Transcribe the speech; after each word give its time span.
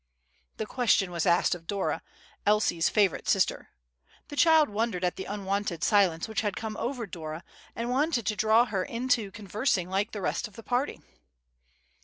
The 0.57 0.65
question 0.65 1.11
was 1.11 1.27
asked 1.27 1.53
of 1.53 1.67
Dora, 1.67 2.01
Elsie's 2.43 2.89
favorite 2.89 3.27
sister. 3.29 3.69
The 4.29 4.35
child 4.35 4.67
wondered 4.67 5.03
at 5.03 5.15
the 5.15 5.25
unwonted 5.25 5.83
silence 5.83 6.27
which 6.27 6.41
had 6.41 6.55
come 6.57 6.75
over 6.77 7.05
Dora, 7.05 7.43
and 7.75 7.91
wanted 7.91 8.25
to 8.25 8.35
draw 8.35 8.65
her 8.65 8.83
into 8.83 9.29
conversing 9.29 9.91
like 9.91 10.11
the 10.11 10.19
rest 10.19 10.47
of 10.47 10.55
the 10.55 10.63
party. 10.63 11.03